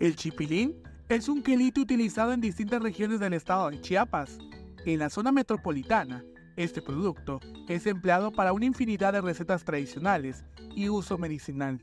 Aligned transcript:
El 0.00 0.16
chipilín 0.16 0.76
es 1.08 1.28
un 1.28 1.42
quelite 1.42 1.80
utilizado 1.80 2.32
en 2.32 2.40
distintas 2.40 2.82
regiones 2.82 3.20
del 3.20 3.34
estado 3.34 3.70
de 3.70 3.80
Chiapas. 3.80 4.38
En 4.84 4.98
la 4.98 5.10
zona 5.10 5.30
metropolitana, 5.30 6.24
este 6.56 6.82
producto 6.82 7.40
es 7.68 7.86
empleado 7.86 8.32
para 8.32 8.52
una 8.52 8.66
infinidad 8.66 9.12
de 9.12 9.20
recetas 9.20 9.64
tradicionales 9.64 10.44
y 10.74 10.88
uso 10.88 11.18
medicinal. 11.18 11.80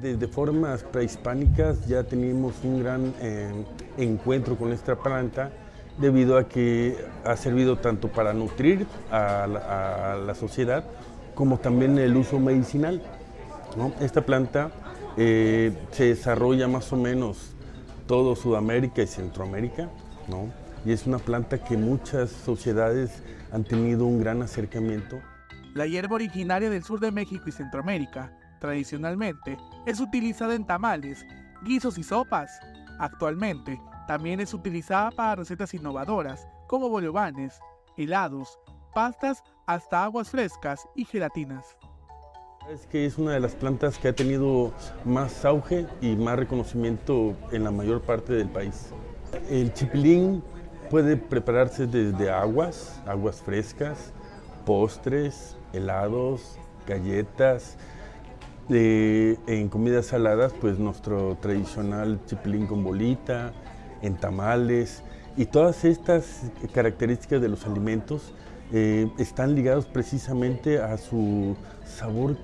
Desde 0.00 0.26
formas 0.26 0.82
prehispánicas 0.84 1.86
ya 1.86 2.04
teníamos 2.04 2.54
un 2.64 2.82
gran 2.82 3.14
eh, 3.20 3.52
encuentro 3.98 4.56
con 4.56 4.72
esta 4.72 4.96
planta 4.96 5.50
debido 5.98 6.38
a 6.38 6.48
que 6.48 6.96
ha 7.24 7.36
servido 7.36 7.78
tanto 7.78 8.08
para 8.08 8.32
nutrir 8.32 8.86
a 9.10 9.46
la, 9.46 10.34
sociedad 10.34 10.84
como 11.34 11.58
también 11.58 11.98
el 11.98 12.16
uso 12.16 12.40
medicinal. 12.40 13.02
Esta 14.00 14.22
planta 14.22 14.70
eh, 15.16 15.76
se 15.90 16.04
desarrolla 16.06 16.68
más 16.68 16.92
o 16.92 16.96
menos 16.96 17.52
todo 18.06 18.36
Sudamérica 18.36 19.02
y 19.02 19.06
Centroamérica, 19.06 19.88
y 20.84 20.92
es 20.92 21.06
una 21.06 21.18
planta 21.18 21.62
que 21.62 21.76
muchas 21.76 22.30
sociedades 22.30 23.22
han 23.52 23.64
tenido 23.64 24.06
un 24.06 24.20
gran 24.20 24.42
acercamiento. 24.42 25.20
La 25.74 25.86
hierba 25.86 26.16
originaria 26.16 26.70
del 26.70 26.82
sur 26.82 27.00
de 27.00 27.12
México 27.12 27.44
y 27.46 27.52
Centroamérica, 27.52 28.36
tradicionalmente, 28.60 29.56
es 29.86 30.00
utilizada 30.00 30.54
en 30.54 30.66
tamales, 30.66 31.24
guisos 31.64 31.98
y 31.98 32.02
sopas. 32.02 32.50
Actualmente, 32.98 33.80
también 34.06 34.40
es 34.40 34.52
utilizada 34.52 35.10
para 35.10 35.36
recetas 35.36 35.74
innovadoras, 35.74 36.46
como 36.66 36.88
bolovanes, 36.88 37.58
helados, 37.96 38.58
pastas, 38.94 39.42
hasta 39.66 40.04
aguas 40.04 40.30
frescas 40.30 40.86
y 40.94 41.04
gelatinas. 41.04 41.76
Es 42.70 42.86
que 42.86 43.04
es 43.04 43.18
una 43.18 43.32
de 43.32 43.40
las 43.40 43.54
plantas 43.54 43.98
que 43.98 44.08
ha 44.08 44.14
tenido 44.14 44.72
más 45.04 45.44
auge 45.44 45.86
y 46.00 46.14
más 46.14 46.38
reconocimiento 46.38 47.34
en 47.50 47.64
la 47.64 47.70
mayor 47.70 48.02
parte 48.02 48.32
del 48.34 48.48
país. 48.48 48.90
El 49.50 49.74
chipilín 49.74 50.42
puede 50.88 51.16
prepararse 51.16 51.86
desde 51.86 52.30
aguas, 52.30 53.02
aguas 53.04 53.42
frescas, 53.42 54.12
postres, 54.64 55.56
helados, 55.72 56.56
galletas. 56.86 57.76
en 58.68 59.68
comidas 59.68 60.06
saladas, 60.06 60.54
pues 60.58 60.78
nuestro 60.78 61.36
tradicional 61.40 62.20
chipilín 62.26 62.66
con 62.66 62.84
bolita, 62.84 63.52
en 64.02 64.16
tamales 64.16 65.02
y 65.36 65.46
todas 65.46 65.84
estas 65.84 66.42
características 66.72 67.42
de 67.42 67.48
los 67.48 67.66
alimentos 67.66 68.32
eh, 68.72 69.10
están 69.18 69.54
ligados 69.54 69.84
precisamente 69.86 70.78
a 70.80 70.96
su 70.96 71.56
sabor 71.84 72.36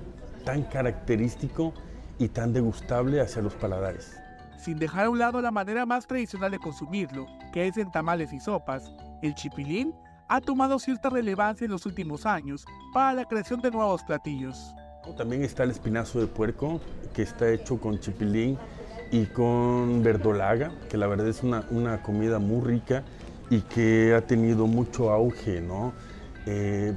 tan 0.49 0.63
característico 0.63 1.73
y 2.17 2.27
tan 2.27 2.53
degustable 2.53 3.21
hacia 3.21 3.39
los 3.39 3.53
paladares. 3.53 4.17
Sin 4.57 4.79
dejar 4.79 5.05
a 5.05 5.09
un 5.11 5.19
lado 5.19 5.41
la 5.41 5.51
manera 5.51 5.85
más 5.85 6.07
tradicional 6.07 6.49
de 6.49 6.57
consumirlo, 6.57 7.27
que 7.53 7.67
es 7.67 7.77
en 7.77 7.91
tamales 7.91 8.33
y 8.33 8.39
sopas, 8.39 8.91
el 9.21 9.35
chipilín 9.35 9.93
ha 10.27 10.41
tomado 10.41 10.79
cierta 10.79 11.11
relevancia 11.11 11.65
en 11.65 11.71
los 11.71 11.85
últimos 11.85 12.25
años 12.25 12.65
para 12.95 13.13
la 13.13 13.25
creación 13.25 13.61
de 13.61 13.69
nuevos 13.69 14.01
platillos. 14.03 14.73
También 15.15 15.43
está 15.43 15.65
el 15.65 15.69
espinazo 15.69 16.19
de 16.19 16.25
puerco, 16.25 16.81
que 17.13 17.21
está 17.21 17.47
hecho 17.51 17.79
con 17.79 17.99
chipilín 17.99 18.57
y 19.11 19.27
con 19.27 20.01
verdolaga, 20.01 20.71
que 20.89 20.97
la 20.97 21.05
verdad 21.05 21.27
es 21.27 21.43
una, 21.43 21.63
una 21.69 22.01
comida 22.01 22.39
muy 22.39 22.65
rica 22.65 23.03
y 23.51 23.61
que 23.61 24.15
ha 24.15 24.21
tenido 24.21 24.65
mucho 24.65 25.11
auge, 25.11 25.61
¿no? 25.61 25.93
Eh, 26.47 26.95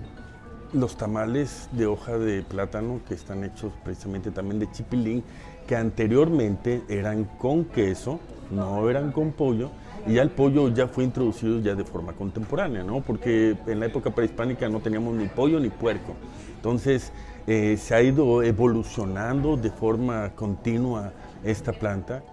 los 0.72 0.96
tamales 0.96 1.68
de 1.72 1.86
hoja 1.86 2.18
de 2.18 2.42
plátano 2.42 3.00
que 3.06 3.14
están 3.14 3.44
hechos 3.44 3.72
precisamente 3.84 4.30
también 4.30 4.58
de 4.58 4.70
chipilín, 4.70 5.22
que 5.66 5.76
anteriormente 5.76 6.82
eran 6.88 7.24
con 7.24 7.64
queso, 7.64 8.20
no 8.50 8.88
eran 8.88 9.12
con 9.12 9.32
pollo, 9.32 9.70
y 10.06 10.14
ya 10.14 10.22
el 10.22 10.30
pollo 10.30 10.68
ya 10.68 10.88
fue 10.88 11.04
introducido 11.04 11.60
ya 11.60 11.74
de 11.74 11.84
forma 11.84 12.12
contemporánea, 12.14 12.82
¿no? 12.82 13.00
Porque 13.00 13.56
en 13.66 13.80
la 13.80 13.86
época 13.86 14.10
prehispánica 14.10 14.68
no 14.68 14.80
teníamos 14.80 15.14
ni 15.14 15.26
pollo 15.26 15.60
ni 15.60 15.68
puerco. 15.68 16.14
Entonces 16.56 17.12
eh, 17.46 17.76
se 17.76 17.94
ha 17.94 18.02
ido 18.02 18.42
evolucionando 18.42 19.56
de 19.56 19.70
forma 19.70 20.34
continua 20.34 21.12
esta 21.44 21.72
planta. 21.72 22.24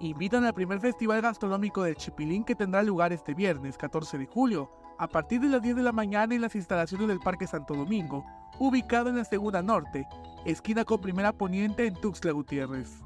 Invitan 0.00 0.44
al 0.44 0.52
primer 0.52 0.80
festival 0.80 1.22
gastronómico 1.22 1.82
del 1.82 1.96
Chipilín 1.96 2.44
que 2.44 2.54
tendrá 2.54 2.82
lugar 2.82 3.12
este 3.12 3.34
viernes 3.34 3.78
14 3.78 4.18
de 4.18 4.26
julio 4.26 4.70
a 4.98 5.08
partir 5.08 5.40
de 5.40 5.48
las 5.48 5.62
10 5.62 5.76
de 5.76 5.82
la 5.82 5.92
mañana 5.92 6.34
en 6.34 6.40
las 6.40 6.54
instalaciones 6.54 7.08
del 7.08 7.20
Parque 7.20 7.46
Santo 7.46 7.74
Domingo, 7.74 8.24
ubicado 8.58 9.08
en 9.08 9.16
la 9.16 9.24
Segunda 9.24 9.62
Norte, 9.62 10.06
esquina 10.44 10.84
con 10.84 11.00
Primera 11.00 11.32
Poniente 11.32 11.86
en 11.86 11.94
Tuxtla 11.94 12.32
Gutiérrez. 12.32 13.02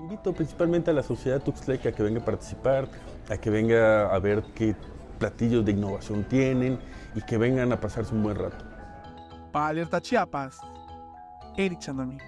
Invito 0.00 0.32
principalmente 0.32 0.90
a 0.90 0.94
la 0.94 1.02
sociedad 1.02 1.42
tuxtleca 1.42 1.88
a 1.88 1.92
que 1.92 2.02
venga 2.02 2.20
a 2.20 2.24
participar, 2.24 2.88
a 3.30 3.36
que 3.36 3.50
venga 3.50 4.14
a 4.14 4.18
ver 4.18 4.44
qué 4.54 4.76
platillos 5.18 5.64
de 5.64 5.72
innovación 5.72 6.24
tienen 6.24 6.78
y 7.14 7.22
que 7.22 7.38
vengan 7.38 7.72
a 7.72 7.80
pasarse 7.80 8.14
un 8.14 8.22
buen 8.22 8.36
rato. 8.36 8.64
Para 9.52 9.68
Alerta 9.68 10.00
Chiapas, 10.00 10.60
Eric 11.56 11.78
Chandami. 11.78 12.18